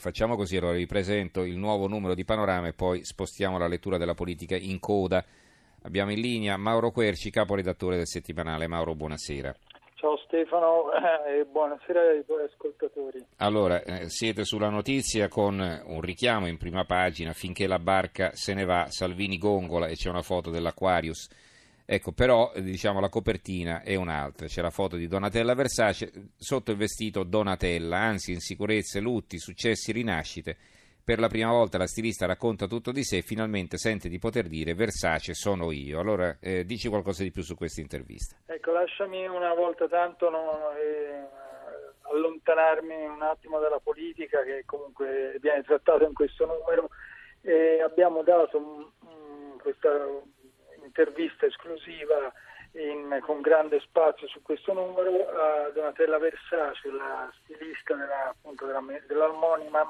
Facciamo 0.00 0.36
così, 0.36 0.56
allora 0.56 0.76
vi 0.76 0.86
presento 0.86 1.42
il 1.42 1.56
nuovo 1.56 1.88
numero 1.88 2.14
di 2.14 2.24
Panorama 2.24 2.68
e 2.68 2.72
poi 2.72 3.04
spostiamo 3.04 3.58
la 3.58 3.66
lettura 3.66 3.98
della 3.98 4.14
politica 4.14 4.54
in 4.54 4.78
coda. 4.78 5.24
Abbiamo 5.82 6.12
in 6.12 6.20
linea 6.20 6.56
Mauro 6.56 6.92
Querci, 6.92 7.30
caporedattore 7.30 7.96
del 7.96 8.06
settimanale. 8.06 8.68
Mauro, 8.68 8.94
buonasera. 8.94 9.52
Ciao 9.96 10.16
Stefano 10.18 10.92
eh, 10.92 11.40
e 11.40 11.44
buonasera 11.46 12.00
ai 12.00 12.24
tuoi 12.24 12.44
ascoltatori. 12.44 13.26
Allora, 13.38 13.82
eh, 13.82 14.08
siete 14.08 14.44
sulla 14.44 14.68
notizia 14.68 15.26
con 15.26 15.58
un 15.58 16.00
richiamo 16.00 16.46
in 16.46 16.58
prima 16.58 16.84
pagina, 16.84 17.32
finché 17.32 17.66
la 17.66 17.80
barca 17.80 18.30
se 18.34 18.54
ne 18.54 18.64
va, 18.64 18.86
Salvini 18.90 19.36
gongola 19.36 19.88
e 19.88 19.96
c'è 19.96 20.10
una 20.10 20.22
foto 20.22 20.50
dell'Aquarius 20.50 21.28
Ecco, 21.90 22.12
però 22.12 22.52
diciamo 22.54 23.00
la 23.00 23.08
copertina 23.08 23.80
è 23.80 23.94
un'altra, 23.94 24.46
c'è 24.46 24.60
la 24.60 24.68
foto 24.68 24.96
di 24.96 25.06
Donatella 25.06 25.54
Versace, 25.54 26.12
sotto 26.36 26.72
il 26.72 26.76
vestito 26.76 27.24
Donatella, 27.24 27.96
anzi 27.96 28.32
in 28.32 28.40
sicurezza, 28.40 29.00
lutti, 29.00 29.38
successi, 29.38 29.90
rinascite. 29.92 30.54
Per 31.02 31.18
la 31.18 31.28
prima 31.28 31.50
volta 31.50 31.78
la 31.78 31.86
stilista 31.86 32.26
racconta 32.26 32.66
tutto 32.66 32.92
di 32.92 33.02
sé 33.02 33.16
e 33.16 33.22
finalmente 33.22 33.78
sente 33.78 34.10
di 34.10 34.18
poter 34.18 34.48
dire 34.48 34.74
Versace 34.74 35.32
sono 35.32 35.72
io. 35.72 35.98
Allora, 35.98 36.36
eh, 36.40 36.66
dici 36.66 36.90
qualcosa 36.90 37.22
di 37.22 37.30
più 37.30 37.40
su 37.40 37.54
questa 37.54 37.80
intervista. 37.80 38.36
Ecco, 38.44 38.70
lasciami 38.72 39.26
una 39.26 39.54
volta 39.54 39.88
tanto 39.88 40.28
no, 40.28 40.72
eh, 40.72 41.26
allontanarmi 42.02 43.06
un 43.06 43.22
attimo 43.22 43.60
dalla 43.60 43.80
politica 43.82 44.42
che 44.42 44.64
comunque 44.66 45.38
viene 45.40 45.62
trattata 45.62 46.04
in 46.04 46.12
questo 46.12 46.44
numero. 46.44 46.90
Eh, 47.40 47.80
abbiamo 47.80 48.22
dato 48.22 48.58
um, 48.58 49.56
questa 49.56 49.88
intervista 50.88 51.46
esclusiva 51.46 52.32
in, 52.72 53.18
con 53.22 53.40
grande 53.40 53.80
spazio 53.80 54.26
su 54.26 54.40
questo 54.42 54.72
numero 54.72 55.28
a 55.28 55.70
Donatella 55.70 56.18
Versace, 56.18 56.90
la 56.90 57.30
stilista 57.42 57.94
della, 57.94 58.28
appunto, 58.28 58.66
della, 58.66 58.82
dell'armonima 59.06 59.86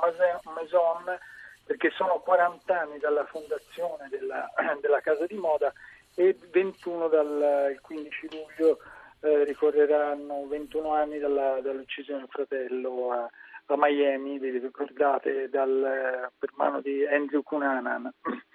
Maison, 0.55 1.19
perché 1.65 1.91
sono 1.91 2.21
40 2.21 2.81
anni 2.81 2.99
dalla 2.99 3.25
fondazione 3.27 4.09
della, 4.11 4.49
della 4.81 5.01
casa 5.01 5.27
di 5.27 5.37
moda 5.37 5.73
e 6.15 6.37
21 6.51 7.09
dal 7.09 7.79
15 7.81 8.29
luglio 8.31 8.79
eh, 9.21 9.45
ricorreranno 9.45 10.47
21 10.47 10.95
anni 10.95 11.19
dalla, 11.19 11.61
dall'uccisione 11.61 12.21
del 12.21 12.29
fratello 12.31 13.13
a, 13.13 13.29
a 13.67 13.75
Miami, 13.77 14.39
vi 14.39 14.51
ricordate, 14.59 15.49
dal, 15.49 16.31
per 16.39 16.51
mano 16.55 16.81
di 16.81 17.05
Andrew 17.07 17.43
Cunanan. 17.43 18.13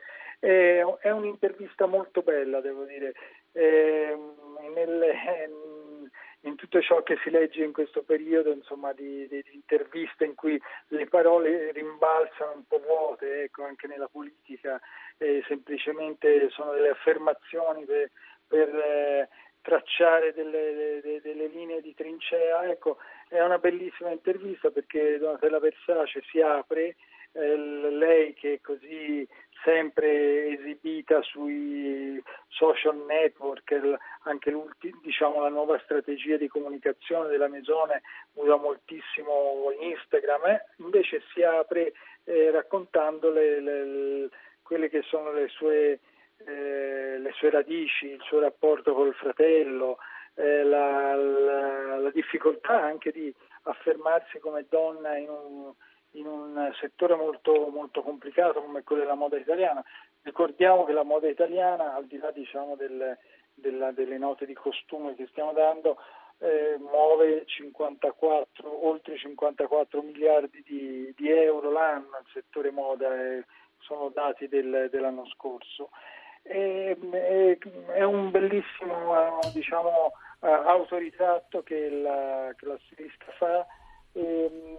Eh, 0.44 0.84
è 1.00 1.10
un'intervista 1.10 1.86
molto 1.86 2.22
bella, 2.22 2.60
devo 2.60 2.84
dire. 2.84 3.14
Eh, 3.54 4.14
nelle, 4.76 5.14
in 6.42 6.56
tutto 6.58 6.82
ciò 6.82 7.02
che 7.02 7.18
si 7.24 7.30
legge 7.30 7.64
in 7.64 7.72
questo 7.72 8.04
periodo, 8.04 8.52
insomma, 8.52 8.92
di, 8.92 9.26
di, 9.30 9.42
di, 9.42 9.54
interviste 9.54 10.26
in 10.26 10.36
cui 10.36 10.62
le 10.88 11.06
parole 11.08 11.72
rimbalzano 11.72 12.56
un 12.56 12.68
po' 12.68 12.80
vuote, 12.80 13.44
ecco, 13.44 13.64
anche 13.64 13.88
nella 13.88 14.10
politica, 14.10 14.82
eh, 15.18 15.42
semplicemente 15.48 16.50
sono 16.50 16.74
delle 16.74 16.90
affermazioni 16.90 17.86
per, 17.86 18.12
per 18.46 18.68
eh, 18.68 19.30
tracciare 19.62 20.34
delle, 20.34 21.02
delle, 21.02 21.22
delle, 21.22 21.48
linee 21.48 21.80
di 21.80 21.94
trincea. 21.94 22.70
Ecco, 22.70 22.98
è 23.30 23.42
una 23.42 23.60
bellissima 23.60 24.12
intervista 24.12 24.72
perché 24.72 25.18
Donatella 25.20 25.60
Versace 25.60 26.22
si 26.30 26.42
apre, 26.42 26.98
eh, 27.32 27.56
lei 27.56 28.34
che 28.34 28.56
è 28.56 28.62
così 28.62 29.26
sempre 29.64 30.54
esibita 30.54 31.22
sui 31.22 32.22
social 32.50 32.98
network, 33.08 33.98
anche 34.24 34.56
diciamo, 35.02 35.42
la 35.42 35.50
nuova 35.50 35.80
strategia 35.84 36.38
di 36.38 36.48
comunicazione 36.48 37.30
della 37.30 37.48
Mesone 37.48 38.02
usa 38.34 38.56
moltissimo 38.58 39.72
Instagram, 39.80 40.46
eh? 40.46 40.66
invece 40.78 41.24
si 41.34 41.42
apre 41.42 41.94
eh, 42.26 42.52
raccontando 42.52 43.32
le, 43.32 43.60
le, 43.60 44.30
quelle 44.62 44.90
che 44.90 45.02
sono 45.04 45.32
le 45.32 45.48
sue, 45.48 46.00
eh, 46.46 47.18
le 47.18 47.32
sue, 47.34 47.50
radici, 47.50 48.08
il 48.08 48.22
suo 48.22 48.40
rapporto 48.40 48.94
col 48.94 49.14
fratello, 49.14 49.98
eh, 50.36 50.64
la, 50.64 51.16
la, 51.16 51.98
la 51.98 52.10
difficoltà 52.12 52.82
anche 52.82 53.12
di 53.12 53.34
affermarsi 53.64 54.40
come 54.40 54.66
donna 54.70 55.16
in 55.18 55.30
un 55.30 55.74
in 56.14 56.28
un 56.28 56.72
settore 56.80 57.16
molto, 57.16 57.70
molto 57.70 58.02
complicato 58.02 58.62
come 58.62 58.84
quello 58.84 59.04
della 59.04 59.16
moda 59.16 59.38
italiana. 59.38 59.84
Ricordiamo 60.22 60.84
che 60.84 60.94
la 60.94 61.04
moda 61.04 61.28
italiana, 61.28 61.96
al 61.96 62.06
di 62.06 62.18
là 62.18 62.32
diciamo, 62.32 62.76
del, 62.76 63.18
della, 63.54 63.92
delle 63.92 64.18
note 64.18 64.46
di 64.46 64.54
costume 64.54 65.16
che 65.16 65.28
stiamo 65.28 65.54
dando, 65.54 65.98
eh, 66.40 66.78
muove 66.80 67.46
54, 67.46 68.88
oltre 68.88 69.18
54 69.18 70.02
miliardi 70.02 70.62
di, 70.66 71.14
di, 71.16 71.30
euro 71.30 71.72
l'anno 71.72 72.18
il 72.20 72.30
settore 72.34 72.72
moda, 72.72 73.14
eh, 73.16 73.46
sono 73.80 74.10
dati 74.10 74.48
del, 74.48 74.90
dell'anno 74.92 75.26
scorso. 75.28 75.90
E, 76.42 76.98
è, 77.12 77.58
è 77.94 78.04
un 78.04 78.30
bellissimo 78.30 79.40
diciamo, 79.54 80.12
autoritratto 80.40 81.64
che 81.64 81.90
la, 81.90 82.54
che 82.58 82.66
la 82.66 82.78
stilista 82.86 83.26
fa. 83.38 83.66
E, 84.12 84.78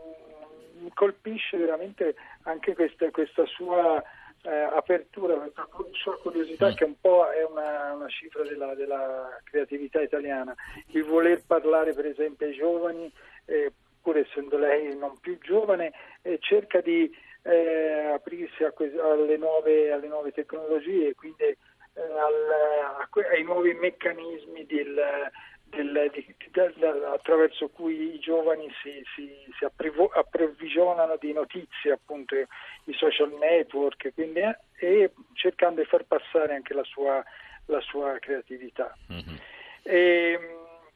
mi 0.81 0.91
colpisce 0.93 1.57
veramente 1.57 2.15
anche 2.43 2.75
questa, 2.75 3.11
questa 3.11 3.45
sua 3.47 4.03
eh, 4.43 4.51
apertura, 4.51 5.35
questa 5.35 5.69
sua 5.93 6.19
curiosità 6.19 6.71
mm. 6.71 6.75
che 6.75 6.85
un 6.85 7.01
po' 7.01 7.29
è 7.31 7.45
una, 7.45 7.93
una 7.93 8.09
cifra 8.09 8.43
della, 8.43 8.75
della, 8.75 9.41
creatività 9.45 10.01
italiana, 10.01 10.55
il 10.89 11.05
voler 11.05 11.43
parlare 11.47 11.95
per 11.95 12.07
esempio 12.07 12.47
ai 12.47 12.55
giovani, 12.55 13.11
eh, 13.47 13.73
pur 14.03 14.19
essendo 14.19 14.59
lei 14.59 14.97
non 14.97 15.19
più 15.19 15.39
giovane, 15.39 15.93
eh, 16.23 16.39
cerca 16.41 16.81
di 16.81 17.11
eh, 17.43 18.11
aprirsi 18.13 18.65
que- 18.75 19.01
alle, 19.01 19.37
nuove, 19.37 19.91
alle, 19.91 20.09
nuove, 20.09 20.33
tecnologie, 20.33 21.15
quindi 21.15 21.45
eh, 21.45 21.57
al, 22.01 22.51
a, 22.99 23.09
ai 23.33 23.43
nuovi 23.45 23.73
meccanismi 23.73 24.67
del, 24.67 25.31
del, 25.75 26.11
di, 26.13 26.35
di, 26.39 26.85
attraverso 27.13 27.69
cui 27.69 28.15
i 28.15 28.19
giovani 28.19 28.69
si, 28.83 29.03
si, 29.15 29.31
si 29.59 29.65
approvvigionano 29.65 31.17
di 31.19 31.33
notizie, 31.33 31.93
appunto 31.93 32.35
i 32.37 32.93
social 32.95 33.33
network, 33.39 34.13
quindi, 34.15 34.41
eh, 34.41 34.57
e 34.77 35.11
cercando 35.35 35.81
di 35.81 35.87
far 35.87 36.05
passare 36.05 36.55
anche 36.55 36.75
la 36.75 36.85
sua, 36.85 37.23
la 37.67 37.81
sua 37.81 38.19
creatività. 38.19 38.97
Mm-hmm. 39.13 39.37
E, 39.83 40.39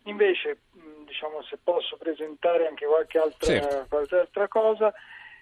invece, 0.04 0.58
diciamo, 1.04 1.42
se 1.42 1.58
posso 1.62 1.96
presentare 1.96 2.66
anche 2.66 2.86
qualche 2.86 3.18
altra, 3.18 3.46
certo. 3.46 3.86
qualche 3.88 4.16
altra 4.16 4.48
cosa, 4.48 4.92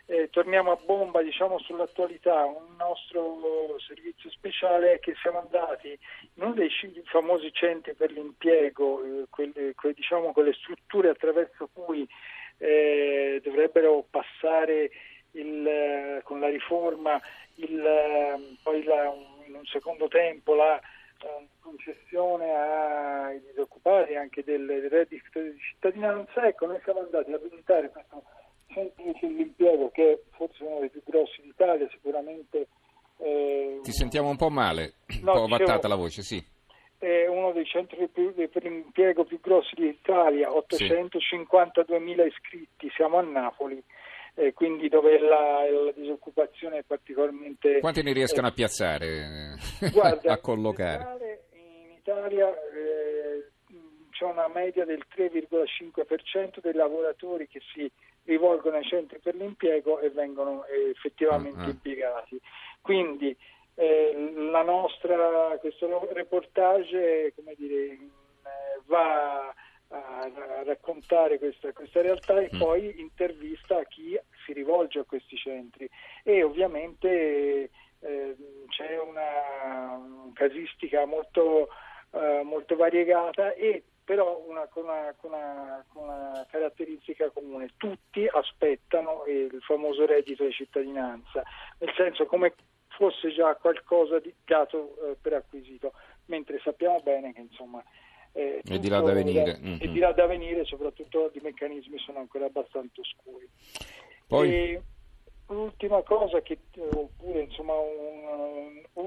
eh, 0.07 0.31
torniamo 0.31 0.71
a 0.71 0.79
bomba 0.85 1.21
diciamo, 1.23 1.59
sull'attualità, 1.59 2.45
un 2.45 2.77
nostro 2.77 3.79
servizio 3.79 4.31
speciale 4.31 4.95
è 4.95 4.99
che 5.01 5.15
siamo 5.21 5.41
andati 5.41 5.99
in 6.35 6.43
uno 6.43 6.55
dei 6.55 6.71
famosi 7.05 7.53
centri 7.53 7.95
per 7.95 8.13
l'impiego, 8.13 9.03
eh, 9.03 9.27
quelle, 9.29 9.75
que, 9.75 9.93
diciamo, 9.93 10.33
quelle 10.33 10.53
strutture 10.53 11.09
attraverso 11.09 11.69
cui 11.73 12.07
eh, 12.59 13.41
dovrebbero 13.43 14.07
passare 14.09 14.91
il, 15.33 15.67
eh, 15.67 16.21
con 16.23 16.39
la 16.41 16.49
riforma 16.49 17.21
il, 17.57 17.79
eh, 17.79 18.57
poi 18.63 18.85
la, 18.85 19.13
in 19.47 19.55
un 19.55 19.65
secondo 19.67 20.07
tempo 20.09 20.55
la 20.55 20.81
concessione 21.61 22.53
ai 22.53 23.41
disoccupati 23.41 24.15
anche 24.15 24.45
del, 24.45 24.67
del 24.67 24.89
reddito 24.89 25.41
di 25.41 25.59
cittadinanza. 25.59 26.47
Ecco, 26.47 26.67
noi 26.67 26.79
siamo 26.85 27.01
andati 27.01 27.33
a 27.33 27.39
visitare 27.39 27.91
questo 27.91 28.23
centro 28.77 29.29
dell'impiego 29.29 29.91
che 29.91 30.13
è 30.13 30.19
forse 30.37 30.63
uno 30.63 30.81
dei 30.81 30.91
più 30.91 31.03
grossi 31.05 31.41
d'Italia, 31.43 31.89
sicuramente... 31.91 32.69
Eh, 33.19 33.81
Ti 33.83 33.93
sentiamo 33.93 34.29
un 34.29 34.37
po' 34.37 34.51
male, 34.51 34.95
un 35.09 35.21
no, 35.23 35.33
po' 35.33 35.47
vattata 35.47 35.89
la 35.89 35.95
voce, 35.95 36.23
sì. 36.23 36.45
È 36.99 37.27
uno 37.27 37.53
dei 37.53 37.65
centri 37.65 38.09
per 38.09 38.63
l'impiego 38.63 39.25
più 39.25 39.41
grossi 39.41 39.75
d'Italia, 39.75 40.51
852.000 40.51 42.21
sì. 42.21 42.27
iscritti, 42.27 42.91
siamo 42.95 43.19
a 43.19 43.23
Napoli. 43.23 43.83
Eh, 44.39 44.53
quindi 44.53 44.91
dove 44.91 45.19
la, 45.19 45.65
la, 45.71 45.93
disoccupazione 45.93 46.79
è 46.79 46.83
particolarmente... 46.83 47.81
Quanti 47.81 48.03
ne 48.03 48.13
riescono 48.13 48.49
eh, 48.49 48.51
a 48.51 48.53
piazzare, 48.53 49.57
Guarda, 49.91 50.33
a 50.33 50.39
collocare? 50.39 51.45
In 51.53 51.97
Italia 51.97 52.51
eh, 52.51 53.51
c'è 54.11 54.25
una 54.25 54.49
media 54.49 54.85
del 54.85 55.07
3,5% 55.17 56.61
dei 56.61 56.75
lavoratori 56.75 57.49
che 57.49 57.63
si 57.73 57.91
rivolgono 58.27 58.77
ai 58.77 58.85
centri 58.85 59.19
per 59.19 59.35
l'impiego 59.35 60.01
e 60.01 60.11
vengono 60.11 60.65
eh, 60.67 60.91
effettivamente 60.91 61.61
uh-huh. 61.61 61.71
impiegati. 61.71 62.41
Quindi 62.81 63.37
eh, 63.75 64.33
nostra, 64.63 65.57
questo 65.61 66.09
reportage 66.13 67.33
dire, 67.57 67.85
eh, 67.85 67.99
va 68.87 69.55
a, 69.89 70.63
raccontare 70.65 71.39
questa, 71.39 71.73
questa 71.73 72.01
realtà 72.01 72.41
e 72.41 72.51
mm. 72.53 72.59
poi 72.59 73.01
intervista 73.01 73.79
a 73.79 73.85
chi 73.85 74.19
si 74.45 74.53
rivolge 74.53 74.99
a 74.99 75.05
questi 75.05 75.37
centri 75.37 75.89
e 76.23 76.43
ovviamente 76.43 77.71
eh, 78.01 78.37
c'è 78.69 78.99
una 78.99 80.31
casistica 80.33 81.05
molto, 81.07 81.69
eh, 82.13 82.43
molto 82.45 82.77
variegata 82.77 83.53
e 83.53 83.85
però 84.07 84.41
una, 84.47 84.69
con, 84.69 84.85
una, 84.85 85.13
con, 85.21 85.33
una, 85.33 85.85
con, 85.93 86.05
una, 86.05 86.47
caratteristica 86.49 87.29
comune. 87.31 87.71
Tutti 87.77 88.25
aspettano 88.31 89.25
il 89.27 89.59
famoso 89.63 90.07
reddito 90.07 90.45
di 90.45 90.53
cittadinanza, 90.53 91.43
nel 91.79 91.93
senso 91.97 92.25
come 92.27 92.55
fosse 92.97 93.35
già 93.35 93.57
qualcosa 93.57 94.21
di 94.21 94.33
dato 94.45 94.95
eh, 95.03 95.17
per 95.21 95.35
acquisito, 95.35 95.93
mentre 96.27 96.61
sappiamo 96.63 97.01
bene 97.01 97.33
che 97.33 97.41
insomma 97.41 97.83
eh, 98.31 98.63
è 98.65 98.79
di 98.79 98.89
là 98.89 99.01
da 99.01 99.13
venire. 99.13 99.59
Mm-hmm. 99.61 99.81
È 99.81 99.89
di 99.89 99.99
là 99.99 100.13
da 100.13 100.27
venire, 100.27 100.65
soprattutto 100.65 101.33
i 101.35 101.41
meccanismi 101.43 101.99
sono 101.99 102.21
ancora 102.21 102.47
abbastanza 102.47 103.01
oscuri. 103.01 103.49
Poi... 104.29 104.51
E, 104.51 104.83
l'ultima 105.49 106.03
cosa, 106.03 106.41
che, 106.43 106.59
oppure 106.93 107.43
insomma 107.43 107.75
un, 107.75 108.25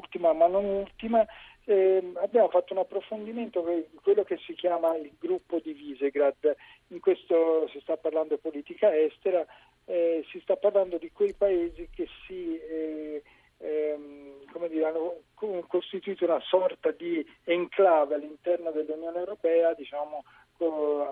ultima 0.09 0.33
ma 0.33 0.47
non 0.47 0.65
ultima, 0.65 1.23
eh, 1.65 2.11
abbiamo 2.15 2.49
fatto 2.49 2.73
un 2.73 2.79
approfondimento 2.79 3.61
di 3.61 3.97
quello 4.01 4.23
che 4.23 4.37
si 4.37 4.55
chiama 4.55 4.95
il 4.97 5.11
gruppo 5.19 5.59
di 5.59 5.73
Visegrad. 5.73 6.55
In 6.87 6.99
questo 6.99 7.67
si 7.69 7.79
sta 7.81 7.95
parlando 7.95 8.35
di 8.35 8.41
politica 8.41 8.95
estera, 8.95 9.45
eh, 9.85 10.25
si 10.31 10.39
sta 10.39 10.55
parlando 10.55 10.97
di 10.97 11.11
quei 11.11 11.33
paesi 11.33 11.87
che 11.93 12.07
si 12.25 12.57
eh, 12.57 13.21
ehm, 13.59 14.67
dire, 14.67 14.85
hanno 14.85 15.21
costituito 15.67 16.25
una 16.25 16.41
sorta 16.41 16.91
di 16.91 17.23
enclave 17.43 18.15
all'interno 18.15 18.71
dell'Unione 18.71 19.19
Europea, 19.19 19.73
diciamo, 19.73 20.23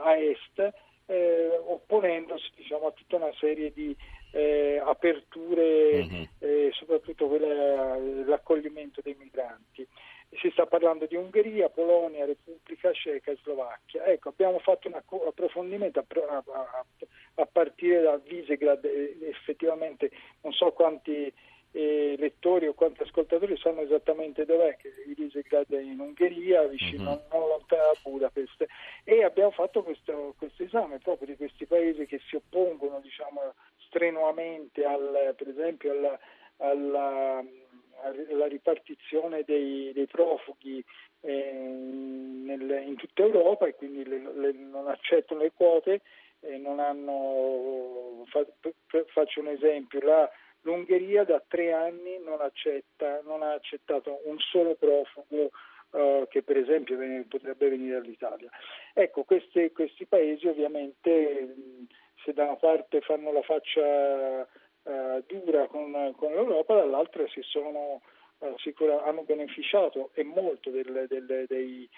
a 0.03 0.17
est, 0.17 0.73
eh, 1.07 1.59
opponendosi 1.65 2.51
diciamo, 2.55 2.87
a 2.87 2.91
tutta 2.91 3.15
una 3.15 3.33
serie 3.39 3.71
di 3.73 3.95
eh, 4.31 4.79
aperture, 4.83 6.03
mm-hmm. 6.03 6.23
eh, 6.39 6.69
soprattutto 6.73 7.27
quelle, 7.27 8.23
l'accoglimento 8.25 9.01
dei 9.01 9.15
migranti. 9.17 9.87
Si 10.41 10.49
sta 10.51 10.65
parlando 10.65 11.05
di 11.05 11.15
Ungheria, 11.15 11.69
Polonia, 11.69 12.25
Repubblica 12.25 12.91
Ceca 12.91 13.31
e 13.31 13.37
Slovacchia. 13.43 14.05
Ecco, 14.05 14.29
abbiamo 14.29 14.59
fatto 14.59 14.89
un 14.89 14.95
approfondimento 15.25 15.99
a, 15.99 16.05
a, 16.45 16.85
a 17.35 17.45
partire 17.45 18.01
da 18.01 18.17
Visegrad, 18.17 18.83
effettivamente 18.83 20.11
non 20.41 20.51
so 20.51 20.71
quanti 20.71 21.33
eh, 21.71 22.15
lettori 22.17 22.67
o 22.67 22.73
quanti 22.73 23.03
ascoltatori 23.03 23.55
sanno 23.57 23.81
esattamente 23.81 24.45
dov'è, 24.45 24.75
che 24.77 24.89
è 24.89 25.09
Visegrad 25.15 25.71
in 25.71 25.99
Ungheria, 25.99 26.63
vicino, 26.63 27.11
uh-huh. 27.11 27.37
non 27.37 27.47
lontano 27.47 27.93
da 27.93 27.99
Budapest, 28.03 28.65
abbiamo 29.27 29.51
fatto 29.51 29.83
questo, 29.83 30.33
questo, 30.37 30.63
esame 30.63 30.99
proprio 30.99 31.27
di 31.27 31.35
questi 31.35 31.65
paesi 31.65 32.05
che 32.05 32.19
si 32.27 32.35
oppongono 32.35 32.99
diciamo, 32.99 33.53
strenuamente 33.77 34.83
al, 34.83 35.33
per 35.37 35.47
esempio 35.47 35.91
alla, 35.91 36.19
alla, 36.57 37.43
alla 38.01 38.47
ripartizione 38.47 39.43
dei, 39.43 39.91
dei 39.93 40.07
profughi 40.07 40.83
eh, 41.21 41.51
nel, 41.51 42.83
in 42.85 42.95
tutta 42.95 43.23
Europa 43.23 43.67
e 43.67 43.75
quindi 43.75 44.05
le, 44.05 44.17
le, 44.33 44.51
non 44.53 44.87
accettano 44.87 45.41
le 45.41 45.51
quote, 45.53 46.01
eh, 46.41 46.57
non 46.57 46.79
hanno, 46.79 48.23
fa, 48.27 48.45
faccio 49.07 49.41
un 49.41 49.47
esempio, 49.47 49.99
la, 50.01 50.29
L'Ungheria 50.67 51.23
da 51.23 51.41
tre 51.47 51.71
anni 51.71 52.19
non, 52.19 52.41
accetta, 52.41 53.21
non 53.23 53.41
ha 53.41 53.53
accettato 53.53 54.19
un 54.25 54.37
solo 54.37 54.75
profugo 54.75 55.51
uh, 55.91 56.27
che 56.29 56.43
per 56.43 56.57
esempio 56.57 56.97
potrebbe 57.27 57.69
venire 57.69 57.97
all'Italia. 57.97 58.49
Ecco, 58.93 59.23
questi, 59.23 59.71
questi 59.71 60.05
paesi 60.05 60.47
ovviamente 60.47 61.55
se 62.23 62.33
da 62.33 62.43
una 62.43 62.55
parte 62.55 63.01
fanno 63.01 63.31
la 63.31 63.41
faccia 63.41 64.41
uh, 64.41 65.23
dura 65.25 65.67
con, 65.67 66.13
con, 66.17 66.31
l'Europa, 66.31 66.75
dall'altra 66.75 67.27
si 67.27 67.41
sono, 67.41 68.01
uh, 68.39 68.57
sicura, 68.57 69.03
hanno 69.03 69.23
beneficiato 69.23 70.11
e 70.13 70.23
molto 70.23 70.69
eh, 70.69 70.83
delle, 70.83 71.07
delle, 71.07 71.45
dei, 71.45 71.89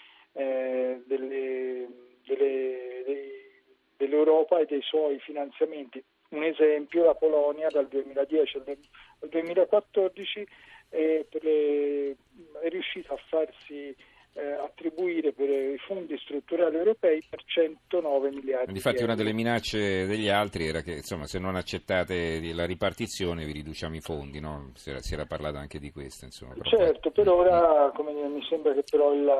dell'Europa 3.97 4.59
e 4.59 4.65
dei 4.65 4.81
suoi 4.81 5.19
finanziamenti 5.19 6.03
un 6.29 6.43
esempio, 6.43 7.05
la 7.05 7.15
Polonia 7.15 7.69
dal 7.69 7.87
2010 7.87 8.57
al 8.57 9.29
2014 9.29 10.47
è, 10.89 11.25
le, 11.41 12.11
è 12.61 12.69
riuscita 12.69 13.13
a 13.13 13.21
farsi 13.29 13.95
eh, 14.33 14.51
attribuire 14.51 15.33
per 15.33 15.49
i 15.49 15.77
fondi 15.85 16.17
strutturali 16.17 16.77
europei 16.77 17.23
per 17.29 17.43
109 17.43 18.29
miliardi. 18.31 18.71
Infatti 18.71 19.03
una 19.03 19.15
delle 19.15 19.33
minacce 19.33 20.05
degli 20.05 20.29
altri 20.29 20.67
era 20.67 20.81
che 20.81 20.93
insomma, 20.93 21.25
se 21.25 21.39
non 21.39 21.55
accettate 21.55 22.41
la 22.53 22.65
ripartizione 22.65 23.45
vi 23.45 23.51
riduciamo 23.51 23.95
i 23.95 24.01
fondi, 24.01 24.39
no? 24.39 24.71
si, 24.75 24.89
era, 24.89 24.99
si, 24.99 25.13
era, 25.13 25.25
parlato 25.25 25.57
anche 25.57 25.79
di 25.79 25.91
questo. 25.91 26.25
Insomma, 26.25 26.55
certo, 26.63 27.11
per 27.11 27.27
ora 27.27 27.91
dire, 27.95 28.27
mi 28.27 28.43
sembra 28.47 28.73
che 28.73 28.83
però 28.89 29.13
il, 29.13 29.23
la, 29.23 29.33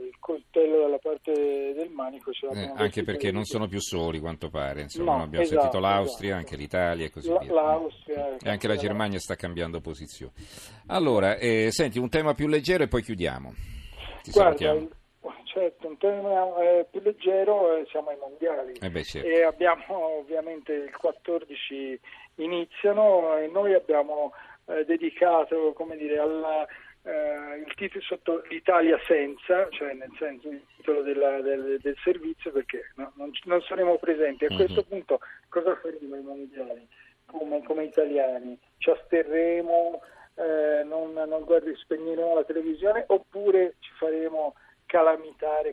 il, 0.00 0.14
coltello 0.18 0.80
dalla 0.80 0.98
parte 0.98 1.32
del 1.74 1.90
manico 1.90 2.32
ce 2.32 2.46
l'abbiamo. 2.46 2.74
Eh, 2.78 2.82
anche 2.82 3.02
perché 3.02 3.30
non 3.30 3.44
sono 3.44 3.66
più 3.66 3.80
soli, 3.80 4.20
quanto 4.20 4.50
pare. 4.50 4.82
Insomma, 4.82 5.16
no, 5.16 5.22
abbiamo 5.22 5.44
esatto, 5.44 5.60
sentito 5.60 5.80
l'Austria, 5.80 6.36
esatto. 6.36 6.44
anche 6.44 6.56
l'Italia 6.56 7.06
e 7.06 7.10
così 7.10 7.28
la, 7.28 7.38
via. 7.38 7.52
L'Austria, 7.52 8.36
e 8.36 8.50
anche 8.50 8.68
la 8.68 8.76
Germania 8.76 9.18
sta 9.18 9.34
cambiando 9.34 9.80
posizione. 9.80 10.32
Allora, 10.86 11.36
eh, 11.36 11.70
senti, 11.70 11.98
un 11.98 12.08
tema 12.08 12.34
più 12.34 12.46
leggero 12.46 12.84
e 12.84 12.88
poi 12.88 13.02
chiudiamo. 13.02 13.72
Ti 14.24 14.30
Guarda, 14.30 14.74
certo, 15.44 15.86
un 15.86 15.98
tema 15.98 16.56
eh, 16.62 16.86
più 16.90 17.00
leggero 17.02 17.76
eh, 17.76 17.86
siamo 17.90 18.08
ai 18.08 18.16
mondiali 18.16 18.72
eh 18.80 18.88
beh, 18.88 19.04
certo. 19.04 19.28
e 19.28 19.42
abbiamo 19.42 20.18
ovviamente 20.18 20.72
il 20.72 20.96
14 20.96 22.00
iniziano 22.36 23.36
e 23.36 23.48
noi 23.48 23.74
abbiamo 23.74 24.32
eh, 24.64 24.86
dedicato 24.86 25.74
come 25.74 25.98
dire, 25.98 26.18
alla, 26.18 26.66
eh, 27.02 27.62
il 27.66 27.74
titolo 27.74 28.02
sotto 28.02 28.42
l'Italia 28.48 28.98
senza, 29.06 29.68
cioè 29.68 29.92
nel 29.92 30.12
senso 30.18 30.48
il 30.48 30.62
titolo 30.76 31.02
della, 31.02 31.42
del, 31.42 31.78
del, 31.82 31.96
servizio 32.02 32.50
perché 32.50 32.92
no, 32.96 33.12
non, 33.16 33.30
non, 33.44 33.60
saremo 33.60 33.98
presenti. 33.98 34.46
A 34.46 34.48
mm-hmm. 34.48 34.58
questo 34.58 34.84
punto 34.84 35.20
cosa 35.50 35.76
faremo 35.76 36.14
ai 36.14 36.22
mondiali 36.22 36.88
come, 37.26 37.62
come 37.62 37.84
italiani? 37.84 38.58
Ci 38.78 38.88
asterremo? 38.88 40.00
eh, 40.36 40.82
non, 40.84 41.12
non 41.12 41.44
guardi, 41.44 41.74
spegneremo 41.76 42.34
la 42.34 42.44
televisione 42.44 43.04
oppure 43.06 43.73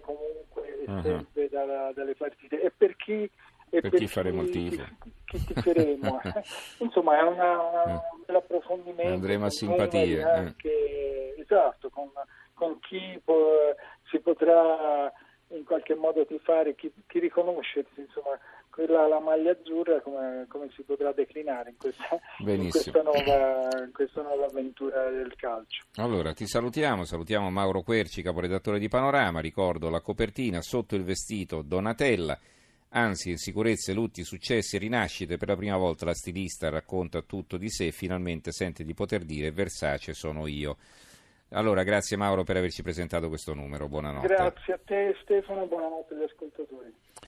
comunque 0.01 0.83
uh-huh. 0.85 1.01
sempre 1.01 1.49
dalla, 1.49 1.91
dalle 1.93 2.15
partite 2.15 2.61
e 2.61 2.71
per 2.75 2.95
chi 2.95 3.29
e 3.73 3.79
per, 3.79 3.89
per 3.89 3.99
chi 3.99 4.07
faremo 4.07 4.41
il 4.41 4.49
tifo 4.49 4.83
chi, 5.01 5.11
chi 5.25 5.53
tiferemo 5.53 6.19
insomma 6.79 7.19
è 7.19 7.21
una, 7.21 7.61
una, 7.61 7.83
un 7.83 8.23
bel 8.25 8.35
approfondimento 8.35 9.13
andremo 9.13 9.45
a 9.45 9.49
simpatie 9.49 10.21
anche, 10.23 11.35
eh. 11.35 11.41
esatto 11.41 11.89
con, 11.89 12.09
con 12.53 12.79
chi 12.79 13.19
po- 13.23 13.75
si 14.09 14.19
potrà 14.19 15.11
in 15.49 15.63
qualche 15.63 15.95
modo 15.95 16.25
tifare 16.25 16.75
chi, 16.75 16.91
chi 17.07 17.19
riconoscersi 17.19 18.01
insomma 18.01 18.37
quella 18.71 19.07
la 19.07 19.19
maglia 19.19 19.51
azzurra 19.51 20.01
come, 20.01 20.45
come 20.47 20.69
si 20.75 20.81
potrà 20.81 21.11
declinare 21.11 21.71
in 21.71 21.77
questa, 21.77 22.19
in 22.39 22.69
questa, 22.69 23.01
nuova, 23.03 23.69
in 23.85 23.91
questa 23.93 24.21
nuova 24.21 24.45
avventura 24.45 25.09
del 25.09 25.35
calcio. 25.35 25.83
Allora 25.97 26.33
ti 26.33 26.47
salutiamo, 26.47 27.03
salutiamo 27.03 27.51
Mauro 27.51 27.81
Querci, 27.83 28.23
caporedattore 28.23 28.79
di 28.79 28.87
Panorama, 28.87 29.41
ricordo 29.41 29.89
la 29.89 30.01
copertina 30.01 30.61
sotto 30.61 30.95
il 30.95 31.03
vestito 31.03 31.61
Donatella. 31.61 32.39
Anzi, 32.93 33.37
sicurezze, 33.37 33.93
lutti, 33.93 34.23
successi 34.23 34.75
e 34.75 34.79
rinascite, 34.79 35.37
per 35.37 35.47
la 35.49 35.55
prima 35.55 35.77
volta 35.77 36.05
la 36.05 36.13
stilista 36.13 36.69
racconta 36.69 37.21
tutto 37.21 37.57
di 37.57 37.69
sé 37.69 37.91
finalmente 37.91 38.51
sente 38.51 38.83
di 38.83 38.93
poter 38.93 39.23
dire 39.23 39.51
Versace 39.51 40.13
sono 40.13 40.47
io. 40.47 40.77
Allora, 41.53 41.83
grazie 41.83 42.15
Mauro 42.17 42.43
per 42.43 42.57
averci 42.57 42.81
presentato 42.81 43.27
questo 43.27 43.53
numero, 43.53 43.87
buonanotte. 43.87 44.27
Grazie 44.27 44.73
a 44.73 44.79
te 44.83 45.15
Stefano, 45.21 45.65
buonanotte 45.67 46.13
agli 46.13 46.23
ascoltatori. 46.23 46.93